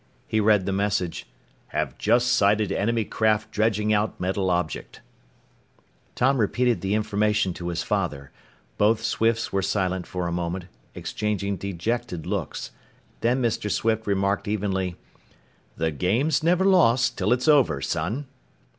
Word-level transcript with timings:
He 0.25 0.39
read 0.39 0.65
the 0.65 0.71
message: 0.71 1.27
HAVE 1.67 1.95
JUST 1.99 2.33
SIGHTED 2.33 2.71
ENEMY 2.71 3.05
CRAFT 3.05 3.51
DREDGING 3.51 3.93
OUT 3.93 4.19
METAL 4.19 4.49
OBJECT 4.49 5.01
Tom 6.15 6.39
repeated 6.39 6.81
the 6.81 6.95
information 6.95 7.53
to 7.53 7.67
his 7.67 7.83
father. 7.83 8.31
Both 8.79 9.03
Swifts 9.03 9.53
were 9.53 9.61
silent 9.61 10.07
for 10.07 10.25
a 10.25 10.31
moment, 10.31 10.65
exchanging 10.95 11.57
dejected 11.57 12.25
looks. 12.25 12.71
Then 13.19 13.43
Mr. 13.43 13.69
Swift 13.69 14.07
remarked 14.07 14.47
evenly: 14.47 14.95
"The 15.77 15.91
game's 15.91 16.41
never 16.41 16.65
lost 16.65 17.15
till 17.15 17.31
it's 17.31 17.47
over, 17.47 17.79
son." 17.79 18.25